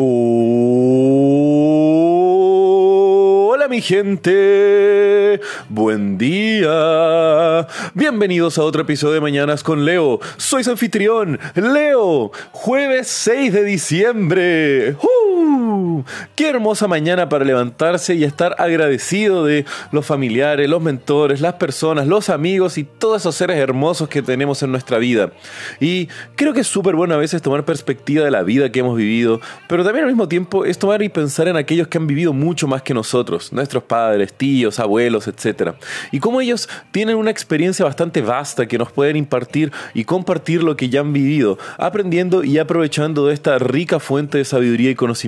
Hola 0.00 0.06
mi 3.68 3.80
gente, 3.80 5.40
buen 5.68 6.16
día. 6.16 7.66
Bienvenidos 7.94 8.58
a 8.58 8.62
otro 8.62 8.82
episodio 8.82 9.14
de 9.14 9.20
Mañanas 9.20 9.64
con 9.64 9.84
Leo. 9.84 10.20
Soy 10.36 10.62
su 10.62 10.70
anfitrión, 10.70 11.40
Leo. 11.56 12.30
Jueves 12.52 13.08
6 13.08 13.52
de 13.52 13.64
diciembre. 13.64 14.94
¡Qué 16.34 16.48
hermosa 16.48 16.88
mañana 16.88 17.28
para 17.28 17.44
levantarse 17.44 18.14
y 18.14 18.24
estar 18.24 18.54
agradecido 18.58 19.44
de 19.44 19.64
los 19.92 20.06
familiares, 20.06 20.68
los 20.68 20.82
mentores, 20.82 21.40
las 21.40 21.54
personas, 21.54 22.06
los 22.06 22.30
amigos 22.30 22.78
y 22.78 22.84
todos 22.84 23.22
esos 23.22 23.34
seres 23.34 23.56
hermosos 23.56 24.08
que 24.08 24.22
tenemos 24.22 24.62
en 24.62 24.70
nuestra 24.70 24.98
vida. 24.98 25.32
Y 25.80 26.08
creo 26.36 26.52
que 26.52 26.60
es 26.60 26.66
súper 26.66 26.94
bueno 26.94 27.14
a 27.14 27.18
veces 27.18 27.42
tomar 27.42 27.64
perspectiva 27.64 28.24
de 28.24 28.30
la 28.30 28.42
vida 28.42 28.70
que 28.70 28.80
hemos 28.80 28.96
vivido, 28.96 29.40
pero 29.68 29.84
también 29.84 30.04
al 30.04 30.10
mismo 30.10 30.28
tiempo 30.28 30.64
es 30.64 30.78
tomar 30.78 31.02
y 31.02 31.08
pensar 31.08 31.48
en 31.48 31.56
aquellos 31.56 31.88
que 31.88 31.98
han 31.98 32.06
vivido 32.06 32.32
mucho 32.32 32.66
más 32.68 32.82
que 32.82 32.94
nosotros, 32.94 33.52
nuestros 33.52 33.82
padres, 33.82 34.32
tíos, 34.32 34.78
abuelos, 34.78 35.28
etc. 35.28 35.72
Y 36.12 36.20
cómo 36.20 36.40
ellos 36.40 36.68
tienen 36.92 37.16
una 37.16 37.30
experiencia 37.30 37.84
bastante 37.84 38.22
vasta 38.22 38.66
que 38.66 38.78
nos 38.78 38.92
pueden 38.92 39.16
impartir 39.16 39.72
y 39.94 40.04
compartir 40.04 40.62
lo 40.62 40.76
que 40.76 40.88
ya 40.88 41.00
han 41.00 41.12
vivido, 41.12 41.58
aprendiendo 41.78 42.44
y 42.44 42.58
aprovechando 42.58 43.26
de 43.26 43.34
esta 43.34 43.58
rica 43.58 44.00
fuente 44.00 44.38
de 44.38 44.44
sabiduría 44.44 44.90
y 44.90 44.94
conocimiento. 44.94 45.27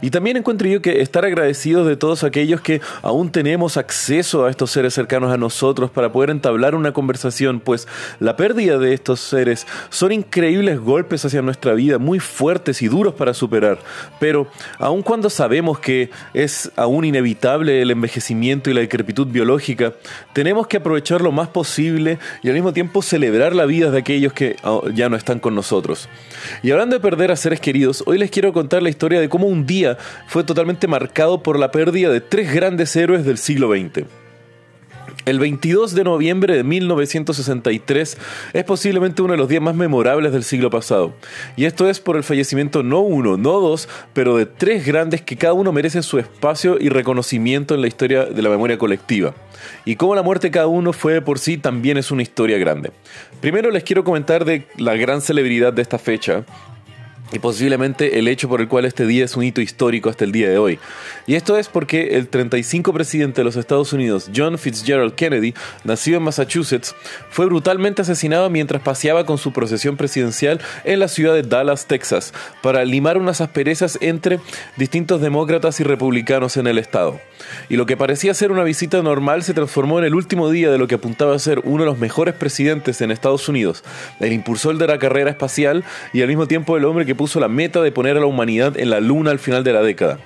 Y 0.00 0.10
también 0.10 0.36
encuentro 0.36 0.68
yo 0.68 0.80
que 0.82 1.00
estar 1.00 1.24
agradecidos 1.24 1.86
de 1.86 1.96
todos 1.96 2.24
aquellos 2.24 2.60
que 2.60 2.80
aún 3.02 3.30
tenemos 3.30 3.76
acceso 3.76 4.44
a 4.44 4.50
estos 4.50 4.70
seres 4.70 4.94
cercanos 4.94 5.32
a 5.32 5.36
nosotros 5.36 5.90
para 5.90 6.12
poder 6.12 6.30
entablar 6.30 6.74
una 6.74 6.92
conversación, 6.92 7.60
pues 7.60 7.88
la 8.20 8.36
pérdida 8.36 8.78
de 8.78 8.94
estos 8.94 9.20
seres 9.20 9.66
son 9.90 10.12
increíbles 10.12 10.78
golpes 10.80 11.24
hacia 11.24 11.42
nuestra 11.42 11.74
vida, 11.74 11.98
muy 11.98 12.20
fuertes 12.20 12.82
y 12.82 12.88
duros 12.88 13.14
para 13.14 13.34
superar. 13.34 13.78
Pero 14.20 14.48
aun 14.78 15.02
cuando 15.02 15.30
sabemos 15.30 15.78
que 15.78 16.10
es 16.34 16.70
aún 16.76 17.04
inevitable 17.04 17.82
el 17.82 17.90
envejecimiento 17.90 18.70
y 18.70 18.74
la 18.74 18.80
decrepitud 18.80 19.26
biológica, 19.26 19.94
tenemos 20.32 20.66
que 20.66 20.78
aprovechar 20.78 21.20
lo 21.20 21.32
más 21.32 21.48
posible 21.48 22.18
y 22.42 22.48
al 22.48 22.54
mismo 22.54 22.72
tiempo 22.72 23.02
celebrar 23.02 23.54
la 23.54 23.66
vida 23.66 23.90
de 23.90 23.98
aquellos 23.98 24.32
que 24.32 24.56
ah, 24.62 24.80
ya 24.94 25.08
no 25.08 25.16
están 25.16 25.40
con 25.40 25.54
nosotros. 25.54 26.08
Y 26.62 26.70
hablando 26.70 26.96
de 26.96 27.00
perder 27.00 27.30
a 27.30 27.36
seres 27.36 27.60
queridos, 27.60 28.02
hoy 28.06 28.18
les 28.18 28.30
quiero 28.30 28.52
contar 28.52 28.82
la 28.82 28.90
historia 28.90 29.07
de 29.16 29.28
cómo 29.28 29.46
un 29.46 29.66
día 29.66 29.96
fue 30.26 30.44
totalmente 30.44 30.86
marcado 30.86 31.42
por 31.42 31.58
la 31.58 31.70
pérdida 31.70 32.10
de 32.10 32.20
tres 32.20 32.52
grandes 32.52 32.94
héroes 32.96 33.24
del 33.24 33.38
siglo 33.38 33.70
XX. 33.70 34.06
El 35.28 35.38
22 35.38 35.94
de 35.94 36.04
noviembre 36.04 36.56
de 36.56 36.64
1963 36.64 38.16
es 38.54 38.64
posiblemente 38.64 39.20
uno 39.20 39.32
de 39.32 39.38
los 39.38 39.48
días 39.48 39.60
más 39.60 39.74
memorables 39.74 40.32
del 40.32 40.42
siglo 40.42 40.70
pasado. 40.70 41.12
Y 41.54 41.66
esto 41.66 41.86
es 41.88 42.00
por 42.00 42.16
el 42.16 42.24
fallecimiento 42.24 42.82
no 42.82 43.00
uno, 43.00 43.36
no 43.36 43.60
dos, 43.60 43.90
pero 44.14 44.38
de 44.38 44.46
tres 44.46 44.86
grandes 44.86 45.20
que 45.20 45.36
cada 45.36 45.52
uno 45.52 45.70
merece 45.70 46.02
su 46.02 46.18
espacio 46.18 46.78
y 46.80 46.88
reconocimiento 46.88 47.74
en 47.74 47.82
la 47.82 47.88
historia 47.88 48.24
de 48.24 48.40
la 48.40 48.48
memoria 48.48 48.78
colectiva. 48.78 49.34
Y 49.84 49.96
cómo 49.96 50.14
la 50.14 50.22
muerte 50.22 50.46
de 50.46 50.52
cada 50.52 50.66
uno 50.66 50.94
fue 50.94 51.20
por 51.20 51.38
sí 51.38 51.58
también 51.58 51.98
es 51.98 52.10
una 52.10 52.22
historia 52.22 52.56
grande. 52.56 52.90
Primero 53.42 53.70
les 53.70 53.84
quiero 53.84 54.04
comentar 54.04 54.46
de 54.46 54.66
la 54.78 54.94
gran 54.94 55.20
celebridad 55.20 55.74
de 55.74 55.82
esta 55.82 55.98
fecha, 55.98 56.44
y 57.32 57.38
posiblemente 57.38 58.18
el 58.18 58.28
hecho 58.28 58.48
por 58.48 58.60
el 58.60 58.68
cual 58.68 58.84
este 58.84 59.06
día 59.06 59.24
es 59.24 59.36
un 59.36 59.44
hito 59.44 59.60
histórico 59.60 60.08
hasta 60.08 60.24
el 60.24 60.32
día 60.32 60.48
de 60.48 60.58
hoy. 60.58 60.78
Y 61.26 61.34
esto 61.34 61.58
es 61.58 61.68
porque 61.68 62.16
el 62.16 62.28
35 62.28 62.92
presidente 62.92 63.40
de 63.40 63.44
los 63.44 63.56
Estados 63.56 63.92
Unidos, 63.92 64.30
John 64.34 64.58
Fitzgerald 64.58 65.14
Kennedy, 65.14 65.54
nacido 65.84 66.18
en 66.18 66.24
Massachusetts, 66.24 66.94
fue 67.30 67.46
brutalmente 67.46 68.02
asesinado 68.02 68.48
mientras 68.50 68.82
paseaba 68.82 69.26
con 69.26 69.38
su 69.38 69.52
procesión 69.52 69.96
presidencial 69.96 70.60
en 70.84 71.00
la 71.00 71.08
ciudad 71.08 71.34
de 71.34 71.42
Dallas, 71.42 71.86
Texas, 71.86 72.32
para 72.62 72.84
limar 72.84 73.18
unas 73.18 73.40
asperezas 73.40 73.98
entre 74.00 74.40
distintos 74.76 75.20
demócratas 75.20 75.80
y 75.80 75.84
republicanos 75.84 76.56
en 76.56 76.66
el 76.66 76.78
estado. 76.78 77.20
Y 77.68 77.76
lo 77.76 77.86
que 77.86 77.96
parecía 77.96 78.34
ser 78.34 78.52
una 78.52 78.64
visita 78.64 79.02
normal 79.02 79.42
se 79.42 79.54
transformó 79.54 79.98
en 79.98 80.06
el 80.06 80.14
último 80.14 80.50
día 80.50 80.70
de 80.70 80.78
lo 80.78 80.88
que 80.88 80.96
apuntaba 80.96 81.34
a 81.34 81.38
ser 81.38 81.60
uno 81.64 81.84
de 81.84 81.90
los 81.90 81.98
mejores 81.98 82.34
presidentes 82.34 83.00
en 83.00 83.10
Estados 83.10 83.48
Unidos, 83.48 83.84
el 84.20 84.32
impulsor 84.32 84.78
de 84.78 84.86
la 84.86 84.98
carrera 84.98 85.30
espacial 85.30 85.84
y 86.12 86.22
al 86.22 86.28
mismo 86.28 86.46
tiempo 86.46 86.76
el 86.76 86.84
hombre 86.84 87.06
que 87.06 87.14
puso 87.18 87.38
la 87.38 87.48
meta 87.48 87.82
de 87.82 87.92
poner 87.92 88.16
a 88.16 88.20
la 88.20 88.26
humanidad 88.26 88.78
en 88.78 88.88
la 88.88 89.00
luna 89.00 89.30
al 89.30 89.38
final 89.38 89.62
de 89.62 89.74
la 89.74 89.82
década. 89.82 90.18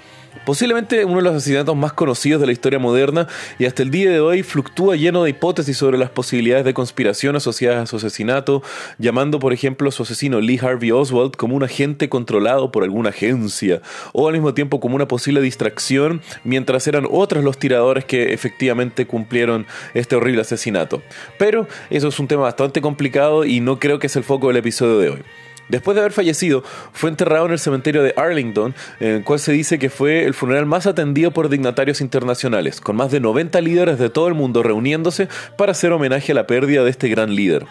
Posiblemente 0.45 1.05
uno 1.05 1.17
de 1.17 1.23
los 1.23 1.35
asesinatos 1.37 1.77
más 1.77 1.93
conocidos 1.93 2.41
de 2.41 2.47
la 2.47 2.53
historia 2.53 2.79
moderna 2.79 3.29
y 3.59 3.67
hasta 3.67 3.83
el 3.83 3.91
día 3.91 4.11
de 4.11 4.19
hoy 4.19 4.43
fluctúa 4.43 4.97
lleno 4.97 5.23
de 5.23 5.31
hipótesis 5.31 5.77
sobre 5.77 5.99
las 5.99 6.11
posibilidades 6.11 6.65
de 6.65 6.75
conspiración 6.75 7.37
asociadas 7.37 7.83
a 7.83 7.87
su 7.87 7.97
asesinato, 7.97 8.63
llamando 8.99 9.39
por 9.39 9.53
ejemplo 9.53 9.89
a 9.89 9.93
su 9.93 10.03
asesino 10.03 10.41
Lee 10.41 10.59
Harvey 10.61 10.91
Oswald 10.91 11.37
como 11.37 11.55
un 11.55 11.63
agente 11.63 12.09
controlado 12.09 12.73
por 12.73 12.83
alguna 12.83 13.11
agencia, 13.11 13.83
o 14.13 14.27
al 14.27 14.35
mismo 14.35 14.53
tiempo 14.53 14.81
como 14.81 14.97
una 14.97 15.07
posible 15.07 15.41
distracción, 15.41 16.23
mientras 16.45 16.87
eran 16.89 17.07
otros 17.09 17.45
los 17.45 17.59
tiradores 17.59 18.05
que 18.05 18.33
efectivamente 18.33 19.07
cumplieron 19.07 19.67
este 19.95 20.17
horrible 20.17 20.41
asesinato. 20.41 21.03
Pero 21.39 21.69
eso 21.91 22.09
es 22.09 22.19
un 22.19 22.27
tema 22.27 22.43
bastante 22.43 22.81
complicado 22.81 23.45
y 23.45 23.61
no 23.61 23.79
creo 23.79 23.99
que 23.99 24.09
es 24.09 24.17
el 24.17 24.25
foco 24.25 24.49
del 24.49 24.57
episodio 24.57 24.99
de 24.99 25.11
hoy. 25.11 25.23
Después 25.69 25.95
de 25.95 26.00
haber 26.00 26.12
fallecido, 26.12 26.62
fue 26.93 27.11
enterrado 27.11 27.47
en 27.47 27.53
el 27.53 27.59
cementerio 27.59 28.03
de 28.03 28.15
Arlington, 28.17 28.75
en 29.00 29.09
el 29.09 29.25
cual 29.25 29.39
se 29.39 29.53
dice 29.53 29.78
que 29.78 29.91
fue 29.91 30.25
el 30.25 30.34
funeral 30.34 30.67
más 30.67 30.87
atendido 30.87 31.31
por 31.31 31.49
dignatarios 31.49 32.00
internacionales, 32.00 32.81
con 32.81 32.97
más 32.97 33.11
de 33.11 33.21
90 33.21 33.61
líderes 33.61 33.99
de 33.99 34.11
todo 34.11 34.28
el 34.28 34.34
mundo 34.34 34.62
reuniéndose 34.62 35.28
para 35.56 35.73
hacer 35.73 35.93
homenaje 35.93 36.33
a 36.33 36.34
la 36.34 36.47
pérdida 36.47 36.84
de 36.84 36.91
este 36.91 37.09
gran 37.09 37.34
líder. 37.34 37.67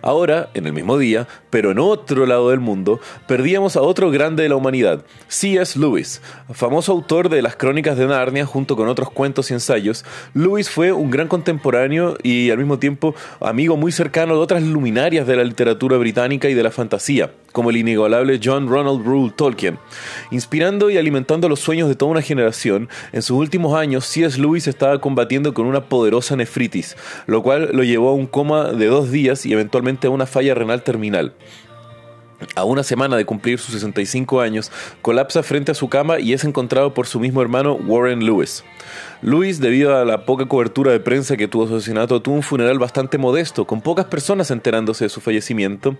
Ahora, 0.00 0.50
en 0.54 0.66
el 0.66 0.72
mismo 0.72 0.98
día, 0.98 1.28
pero 1.50 1.70
en 1.70 1.78
otro 1.78 2.26
lado 2.26 2.50
del 2.50 2.60
mundo, 2.60 3.00
perdíamos 3.26 3.76
a 3.76 3.82
otro 3.82 4.10
grande 4.10 4.42
de 4.42 4.48
la 4.48 4.56
humanidad, 4.56 5.04
C.S. 5.28 5.78
Lewis. 5.78 6.22
Famoso 6.52 6.92
autor 6.92 7.28
de 7.28 7.42
las 7.42 7.56
crónicas 7.56 7.96
de 7.96 8.06
Narnia 8.06 8.46
junto 8.46 8.76
con 8.76 8.88
otros 8.88 9.10
cuentos 9.10 9.50
y 9.50 9.54
ensayos, 9.54 10.04
Lewis 10.34 10.70
fue 10.70 10.92
un 10.92 11.10
gran 11.10 11.28
contemporáneo 11.28 12.16
y 12.22 12.50
al 12.50 12.58
mismo 12.58 12.78
tiempo 12.78 13.14
amigo 13.40 13.76
muy 13.76 13.92
cercano 13.92 14.34
de 14.34 14.40
otras 14.40 14.62
luminarias 14.62 15.26
de 15.26 15.36
la 15.36 15.44
literatura 15.44 15.96
británica 15.96 16.48
y 16.48 16.54
de 16.54 16.62
la 16.62 16.70
fantasía 16.70 17.30
como 17.52 17.70
el 17.70 17.76
inigualable 17.76 18.40
John 18.42 18.68
Ronald 18.68 19.04
Rule 19.04 19.32
Tolkien. 19.36 19.78
Inspirando 20.30 20.90
y 20.90 20.96
alimentando 20.96 21.48
los 21.48 21.60
sueños 21.60 21.88
de 21.88 21.94
toda 21.94 22.10
una 22.10 22.22
generación, 22.22 22.88
en 23.12 23.22
sus 23.22 23.38
últimos 23.38 23.78
años 23.78 24.04
C.S. 24.06 24.40
Lewis 24.40 24.66
estaba 24.66 25.00
combatiendo 25.00 25.54
con 25.54 25.66
una 25.66 25.84
poderosa 25.84 26.36
nefritis, 26.36 26.96
lo 27.26 27.42
cual 27.42 27.70
lo 27.72 27.84
llevó 27.84 28.08
a 28.08 28.14
un 28.14 28.26
coma 28.26 28.72
de 28.72 28.86
dos 28.86 29.10
días 29.10 29.46
y 29.46 29.52
eventualmente 29.52 30.06
a 30.06 30.10
una 30.10 30.26
falla 30.26 30.54
renal 30.54 30.82
terminal. 30.82 31.34
A 32.54 32.64
una 32.64 32.82
semana 32.82 33.16
de 33.16 33.24
cumplir 33.24 33.58
sus 33.58 33.74
65 33.74 34.40
años, 34.40 34.72
colapsa 35.00 35.42
frente 35.42 35.72
a 35.72 35.74
su 35.74 35.88
cama 35.88 36.18
y 36.18 36.32
es 36.32 36.44
encontrado 36.44 36.92
por 36.92 37.06
su 37.06 37.20
mismo 37.20 37.40
hermano 37.40 37.74
Warren 37.74 38.24
Lewis. 38.24 38.64
Luis, 39.24 39.60
debido 39.60 39.96
a 39.96 40.04
la 40.04 40.24
poca 40.24 40.46
cobertura 40.46 40.90
de 40.90 40.98
prensa 40.98 41.36
que 41.36 41.46
tuvo 41.46 41.68
su 41.68 41.76
asesinato, 41.76 42.20
tuvo 42.20 42.34
un 42.34 42.42
funeral 42.42 42.80
bastante 42.80 43.18
modesto, 43.18 43.68
con 43.68 43.80
pocas 43.80 44.06
personas 44.06 44.50
enterándose 44.50 45.04
de 45.04 45.10
su 45.10 45.20
fallecimiento, 45.20 45.94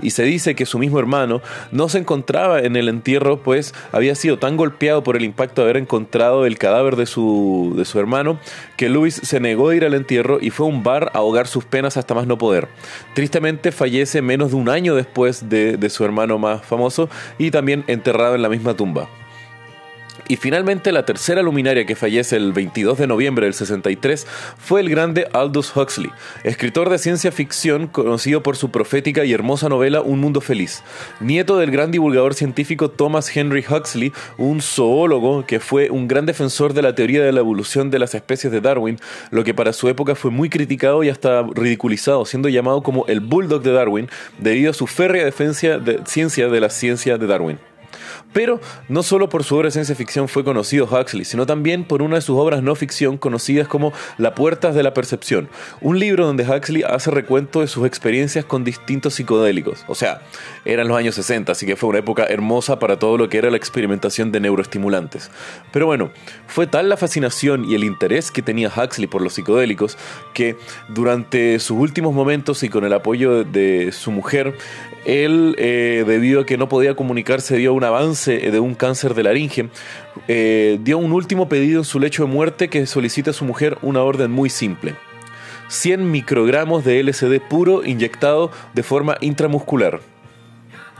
y 0.00 0.10
se 0.10 0.22
dice 0.22 0.54
que 0.54 0.64
su 0.64 0.78
mismo 0.78 1.00
hermano 1.00 1.42
no 1.72 1.88
se 1.88 1.98
encontraba 1.98 2.60
en 2.60 2.76
el 2.76 2.88
entierro, 2.88 3.42
pues 3.42 3.74
había 3.90 4.14
sido 4.14 4.38
tan 4.38 4.56
golpeado 4.56 5.02
por 5.02 5.16
el 5.16 5.24
impacto 5.24 5.60
de 5.60 5.70
haber 5.70 5.82
encontrado 5.82 6.46
el 6.46 6.56
cadáver 6.56 6.94
de 6.94 7.06
su, 7.06 7.74
de 7.76 7.84
su 7.84 7.98
hermano, 7.98 8.38
que 8.76 8.88
Luis 8.88 9.20
se 9.24 9.40
negó 9.40 9.70
a 9.70 9.74
ir 9.74 9.84
al 9.84 9.94
entierro 9.94 10.38
y 10.40 10.50
fue 10.50 10.66
a 10.66 10.68
un 10.68 10.84
bar 10.84 11.10
a 11.14 11.18
ahogar 11.18 11.48
sus 11.48 11.64
penas 11.64 11.96
hasta 11.96 12.14
más 12.14 12.28
no 12.28 12.38
poder. 12.38 12.68
Tristemente 13.12 13.72
fallece 13.72 14.22
menos 14.22 14.52
de 14.52 14.56
un 14.56 14.68
año 14.68 14.94
después 14.94 15.48
de, 15.48 15.76
de 15.76 15.90
su 15.90 16.04
hermano 16.04 16.38
más 16.38 16.64
famoso 16.64 17.08
y 17.38 17.50
también 17.50 17.82
enterrado 17.88 18.36
en 18.36 18.42
la 18.42 18.48
misma 18.48 18.74
tumba. 18.74 19.08
Y 20.28 20.36
finalmente 20.36 20.92
la 20.92 21.06
tercera 21.06 21.40
luminaria 21.40 21.86
que 21.86 21.96
fallece 21.96 22.36
el 22.36 22.52
22 22.52 22.98
de 22.98 23.06
noviembre 23.06 23.46
del 23.46 23.54
63 23.54 24.26
fue 24.58 24.82
el 24.82 24.90
grande 24.90 25.26
Aldous 25.32 25.74
Huxley, 25.74 26.10
escritor 26.44 26.90
de 26.90 26.98
ciencia 26.98 27.32
ficción 27.32 27.86
conocido 27.86 28.42
por 28.42 28.56
su 28.56 28.70
profética 28.70 29.24
y 29.24 29.32
hermosa 29.32 29.70
novela 29.70 30.02
Un 30.02 30.20
Mundo 30.20 30.42
Feliz, 30.42 30.82
nieto 31.20 31.56
del 31.56 31.70
gran 31.70 31.90
divulgador 31.90 32.34
científico 32.34 32.90
Thomas 32.90 33.34
Henry 33.34 33.64
Huxley, 33.66 34.12
un 34.36 34.60
zoólogo 34.60 35.46
que 35.46 35.60
fue 35.60 35.88
un 35.88 36.08
gran 36.08 36.26
defensor 36.26 36.74
de 36.74 36.82
la 36.82 36.94
teoría 36.94 37.24
de 37.24 37.32
la 37.32 37.40
evolución 37.40 37.90
de 37.90 37.98
las 37.98 38.14
especies 38.14 38.52
de 38.52 38.60
Darwin, 38.60 38.98
lo 39.30 39.44
que 39.44 39.54
para 39.54 39.72
su 39.72 39.88
época 39.88 40.14
fue 40.14 40.30
muy 40.30 40.50
criticado 40.50 41.02
y 41.04 41.08
hasta 41.08 41.42
ridiculizado, 41.54 42.26
siendo 42.26 42.50
llamado 42.50 42.82
como 42.82 43.06
el 43.06 43.20
Bulldog 43.20 43.62
de 43.62 43.72
Darwin 43.72 44.10
debido 44.38 44.72
a 44.72 44.74
su 44.74 44.86
férrea 44.86 45.24
defensa 45.24 45.78
de 45.78 46.00
ciencia 46.04 46.48
de 46.48 46.60
la 46.60 46.68
ciencia 46.68 47.16
de 47.16 47.26
Darwin. 47.26 47.58
Pero 48.32 48.60
no 48.88 49.02
solo 49.02 49.28
por 49.28 49.44
su 49.44 49.56
obra 49.56 49.68
de 49.68 49.72
ciencia 49.72 49.94
ficción 49.94 50.28
fue 50.28 50.44
conocido 50.44 50.86
Huxley, 50.86 51.24
sino 51.24 51.46
también 51.46 51.84
por 51.84 52.02
una 52.02 52.16
de 52.16 52.22
sus 52.22 52.36
obras 52.36 52.62
no 52.62 52.74
ficción 52.74 53.16
conocidas 53.16 53.68
como 53.68 53.92
La 54.18 54.34
Puertas 54.34 54.74
de 54.74 54.82
la 54.82 54.94
Percepción, 54.94 55.48
un 55.80 55.98
libro 55.98 56.26
donde 56.26 56.44
Huxley 56.44 56.82
hace 56.82 57.10
recuento 57.10 57.60
de 57.60 57.66
sus 57.66 57.86
experiencias 57.86 58.44
con 58.44 58.64
distintos 58.64 59.14
psicodélicos. 59.14 59.84
O 59.88 59.94
sea, 59.94 60.20
eran 60.64 60.88
los 60.88 60.96
años 60.96 61.14
60, 61.14 61.52
así 61.52 61.64
que 61.64 61.76
fue 61.76 61.88
una 61.88 62.00
época 62.00 62.24
hermosa 62.28 62.78
para 62.78 62.98
todo 62.98 63.16
lo 63.16 63.28
que 63.28 63.38
era 63.38 63.50
la 63.50 63.56
experimentación 63.56 64.30
de 64.30 64.40
neuroestimulantes. 64.40 65.30
Pero 65.72 65.86
bueno, 65.86 66.10
fue 66.46 66.66
tal 66.66 66.88
la 66.88 66.96
fascinación 66.96 67.64
y 67.64 67.74
el 67.74 67.84
interés 67.84 68.30
que 68.30 68.42
tenía 68.42 68.68
Huxley 68.68 69.06
por 69.06 69.22
los 69.22 69.34
psicodélicos 69.34 69.96
que 70.34 70.56
durante 70.88 71.58
sus 71.60 71.78
últimos 71.78 72.14
momentos 72.14 72.62
y 72.62 72.68
con 72.68 72.84
el 72.84 72.92
apoyo 72.92 73.44
de 73.44 73.92
su 73.92 74.10
mujer, 74.10 74.54
él, 75.04 75.54
eh, 75.58 76.04
debido 76.06 76.42
a 76.42 76.46
que 76.46 76.58
no 76.58 76.68
podía 76.68 76.94
comunicarse, 76.94 77.56
dio 77.56 77.72
un 77.72 77.84
avance 77.84 78.17
de 78.26 78.60
un 78.60 78.74
cáncer 78.74 79.14
de 79.14 79.22
laringe, 79.22 79.68
eh, 80.26 80.78
dio 80.82 80.98
un 80.98 81.12
último 81.12 81.48
pedido 81.48 81.80
en 81.80 81.84
su 81.84 82.00
lecho 82.00 82.24
de 82.24 82.32
muerte 82.32 82.68
que 82.68 82.86
solicita 82.86 83.30
a 83.30 83.34
su 83.34 83.44
mujer 83.44 83.78
una 83.82 84.02
orden 84.02 84.30
muy 84.30 84.50
simple. 84.50 84.94
100 85.68 86.10
microgramos 86.10 86.84
de 86.84 87.02
LSD 87.02 87.40
puro 87.48 87.84
inyectado 87.84 88.50
de 88.74 88.82
forma 88.82 89.16
intramuscular. 89.20 90.00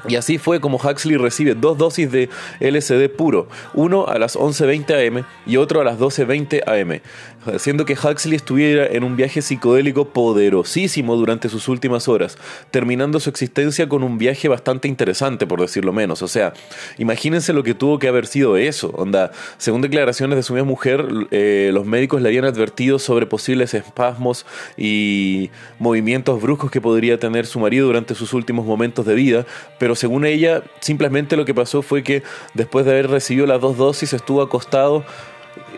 Y 0.07 0.17
así 0.17 0.39
fue 0.39 0.61
como 0.61 0.79
Huxley 0.79 1.17
recibe 1.17 1.55
dos 1.55 1.77
dosis 1.77 2.11
de 2.13 2.29
LSD 2.61 3.09
puro, 3.09 3.49
uno 3.75 4.07
a 4.07 4.19
las 4.19 4.37
11.20 4.37 5.09
am 5.09 5.25
y 5.45 5.57
otro 5.57 5.81
a 5.81 5.85
las 5.85 5.99
12.20 5.99 6.63
am, 6.67 7.01
haciendo 7.47 7.85
que 7.85 7.95
Huxley 7.95 8.37
estuviera 8.37 8.87
en 8.87 9.05
un 9.05 9.17
viaje 9.17 9.43
psicodélico 9.43 10.09
poderosísimo 10.11 11.17
durante 11.17 11.49
sus 11.49 11.69
últimas 11.69 12.09
horas, 12.09 12.39
terminando 12.71 13.21
su 13.21 13.31
existencia 13.31 13.89
con 13.89 14.03
un 14.03 14.19
viaje 14.19 14.49
bastante 14.49 14.89
interesante, 14.89 15.47
por 15.47 15.61
decirlo 15.61 15.93
menos. 15.93 16.23
O 16.23 16.29
sea, 16.29 16.53
imagínense 16.99 17.53
lo 17.53 17.63
que 17.63 17.75
tuvo 17.75 17.99
que 17.99 18.09
haber 18.09 18.27
sido 18.27 18.57
eso. 18.57 18.91
Onda, 18.97 19.33
según 19.57 19.83
declaraciones 19.83 20.37
de 20.37 20.43
su 20.43 20.55
misma 20.55 20.69
mujer, 20.69 21.07
eh, 21.31 21.71
los 21.73 21.87
médicos 21.87 22.23
le 22.23 22.29
habían 22.29 22.45
advertido 22.45 22.99
sobre 22.99 23.27
posibles 23.27 23.75
espasmos 23.75 24.47
y 24.77 25.51
movimientos 25.79 26.41
bruscos 26.41 26.71
que 26.71 26.81
podría 26.81 27.19
tener 27.19 27.47
su 27.47 27.61
marido 27.61 27.87
durante 27.87 28.15
sus 28.15 28.33
últimos 28.33 28.67
momentos 28.67 29.07
de 29.07 29.15
vida, 29.15 29.47
pero 29.79 29.95
según 29.95 30.25
ella, 30.25 30.63
simplemente 30.81 31.37
lo 31.37 31.45
que 31.45 31.55
pasó 31.55 31.83
fue 31.83 32.03
que 32.03 32.23
después 32.55 32.85
de 32.85 32.93
haber 32.93 33.11
recibido 33.11 33.47
las 33.47 33.61
dos 33.61 33.77
dosis 33.77 34.13
estuvo 34.13 34.43
acostado 34.43 35.05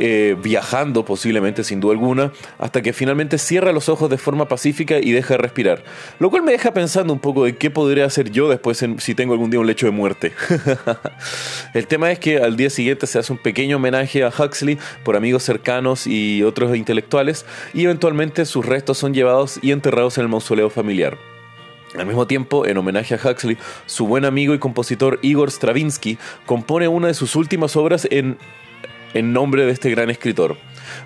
eh, 0.03 0.35
viajando 0.43 1.05
posiblemente 1.05 1.63
sin 1.63 1.79
duda 1.79 1.93
alguna, 1.93 2.33
hasta 2.59 2.81
que 2.81 2.95
finalmente 2.95 3.37
cierra 3.37 3.71
los 3.71 3.91
ojos 3.91 4.09
de 4.09 4.17
forma 4.17 4.49
pacífica 4.49 4.99
y 4.99 5.13
deja 5.13 5.35
de 5.35 5.39
respirar. 5.39 5.85
Lo 6.19 6.31
cual 6.31 6.43
me 6.43 6.53
deja 6.53 6.73
pensando 6.73 7.13
un 7.13 7.19
poco 7.19 7.45
de 7.45 7.57
qué 7.57 7.71
podría 7.71 8.07
hacer 8.07 8.31
yo 8.31 8.49
después 8.49 8.83
si 8.97 9.15
tengo 9.15 9.35
algún 9.35 9.51
día 9.51 9.61
un 9.61 9.67
lecho 9.67 9.85
de 9.85 9.93
muerte. 9.93 10.33
El 11.75 11.87
tema 11.87 12.11
es 12.11 12.19
que 12.19 12.39
al 12.39 12.57
día 12.57 12.71
siguiente 12.71 13.07
se 13.07 13.19
hace 13.19 13.31
un 13.31 13.39
pequeño 13.39 13.77
homenaje 13.77 14.25
a 14.25 14.29
Huxley 14.29 14.79
por 15.05 15.17
amigos 15.17 15.43
cercanos 15.43 16.07
y 16.07 16.43
otros 16.45 16.75
intelectuales 16.75 17.45
y 17.75 17.85
eventualmente 17.85 18.47
sus 18.47 18.65
restos 18.65 18.97
son 18.97 19.13
llevados 19.13 19.59
y 19.61 19.73
enterrados 19.73 20.17
en 20.17 20.23
el 20.23 20.29
mausoleo 20.31 20.71
familiar. 20.71 21.19
Al 21.99 22.07
mismo 22.07 22.27
tiempo, 22.27 22.67
en 22.67 22.79
homenaje 22.79 23.17
a 23.17 23.19
Huxley, 23.23 23.59
su 23.85 24.07
buen 24.07 24.25
amigo 24.25 24.55
y 24.55 24.59
compositor 24.59 25.19
Igor 25.23 25.51
Stravinsky 25.51 26.19
compone 26.47 26.87
una 26.87 27.09
de 27.09 27.15
sus 27.15 27.35
últimas 27.35 27.75
obras 27.77 28.07
en, 28.11 28.39
en 29.15 29.33
nombre 29.33 29.65
de 29.65 29.73
este 29.73 29.91
gran 29.91 30.11
escritor. 30.11 30.57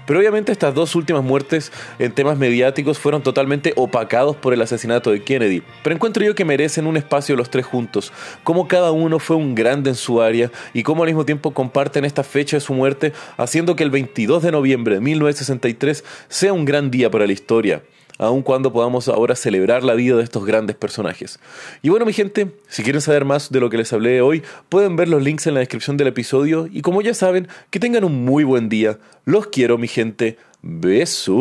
Pero 0.07 0.19
obviamente 0.19 0.53
estas 0.53 0.75
dos 0.75 0.95
últimas 0.95 1.23
muertes 1.23 1.73
en 1.99 2.13
temas 2.13 2.39
mediáticos 2.39 2.99
fueron 2.99 3.23
totalmente 3.23 3.73
opacados 3.77 4.37
por 4.37 4.53
el 4.53 4.63
asesinato 4.63 5.11
de 5.11 5.23
Kennedy. 5.23 5.63
Pero 5.83 5.95
encuentro 5.95 6.25
yo 6.25 6.35
que 6.35 6.45
merecen 6.45 6.87
un 6.87 6.97
espacio 6.97 7.37
los 7.37 7.51
tres 7.51 7.67
juntos, 7.67 8.13
como 8.43 8.69
cada 8.69 8.93
uno 8.93 9.19
fue 9.19 9.37
un 9.37 9.55
grande 9.55 9.91
en 9.91 9.97
su 9.97 10.23
área 10.23 10.51
y 10.73 10.83
cómo 10.83 11.03
al 11.03 11.09
mismo 11.09 11.25
tiempo 11.25 11.53
comparten 11.53 12.05
esta 12.05 12.23
fecha 12.23 12.57
de 12.57 12.61
su 12.61 12.75
muerte, 12.75 13.13
haciendo 13.37 13.77
que 13.77 13.85
el 13.85 13.91
22 13.91 14.43
de 14.43 14.53
noviembre 14.53 14.95
de 14.97 15.01
1963 15.01 16.05
sea 16.29 16.53
un 16.53 16.65
gran 16.65 16.91
día 16.91 17.11
para 17.11 17.27
la 17.27 17.33
historia 17.33 17.83
aun 18.19 18.43
cuando 18.43 18.73
podamos 18.73 19.09
ahora 19.09 19.35
celebrar 19.37 19.83
la 19.83 19.95
vida 19.95 20.17
de 20.17 20.23
estos 20.23 20.45
grandes 20.45 20.77
personajes. 20.77 21.39
Y 21.83 21.89
bueno, 21.89 22.05
mi 22.07 22.13
gente, 22.13 22.53
si 22.69 22.83
quieren 22.83 23.01
saber 23.01 23.25
más 23.25 23.51
de 23.51 23.61
lo 23.61 23.71
que 23.71 23.79
les 23.79 23.93
hablé 23.93 24.21
hoy, 24.21 24.43
pueden 24.69 24.97
ver 24.97 25.09
los 25.09 25.23
links 25.23 25.47
en 25.47 25.55
la 25.55 25.61
descripción 25.61 25.97
del 25.97 26.09
episodio 26.09 26.69
y 26.71 26.83
como 26.83 27.03
ya 27.03 27.15
saben, 27.15 27.49
que 27.71 27.81
tengan 27.81 28.05
un 28.05 28.25
muy 28.25 28.45
buen 28.45 28.69
día. 28.69 28.99
Los 29.25 29.47
quiero, 29.49 29.79
mi 29.79 29.89
gente. 29.89 30.37
Besos. 30.63 31.35